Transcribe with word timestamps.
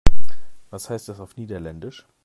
Was 0.71 0.89
heißt 0.89 1.09
das 1.09 1.19
auf 1.19 1.37
Niederländisch? 1.37 2.07